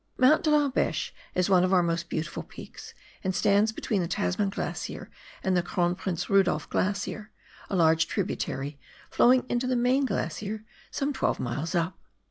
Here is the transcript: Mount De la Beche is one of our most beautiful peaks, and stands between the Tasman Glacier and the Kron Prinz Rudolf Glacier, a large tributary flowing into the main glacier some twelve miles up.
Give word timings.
Mount 0.17 0.41
De 0.43 0.49
la 0.49 0.67
Beche 0.67 1.13
is 1.35 1.47
one 1.47 1.63
of 1.63 1.71
our 1.71 1.83
most 1.83 2.09
beautiful 2.09 2.41
peaks, 2.41 2.95
and 3.23 3.35
stands 3.35 3.71
between 3.71 4.01
the 4.01 4.07
Tasman 4.07 4.49
Glacier 4.49 5.11
and 5.43 5.55
the 5.55 5.61
Kron 5.61 5.93
Prinz 5.93 6.27
Rudolf 6.27 6.67
Glacier, 6.71 7.29
a 7.69 7.75
large 7.75 8.07
tributary 8.07 8.79
flowing 9.11 9.45
into 9.47 9.67
the 9.67 9.75
main 9.75 10.05
glacier 10.07 10.63
some 10.89 11.13
twelve 11.13 11.39
miles 11.39 11.75
up. 11.75 11.99